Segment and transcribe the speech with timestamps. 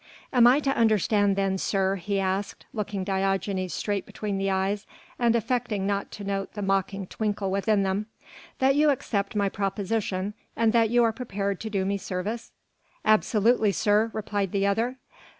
[0.33, 4.87] "Am I to understand then, sir," he asked, looking Diogenes straight between the eyes
[5.19, 8.07] and affecting not to note the mocking twinkle within them,
[8.57, 12.51] "that you accept my proposition and that you are prepared to do me service?"
[13.05, 14.95] "Absolutely, sir," replied the other.